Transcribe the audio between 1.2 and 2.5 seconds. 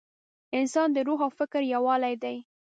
او فکر یووالی دی.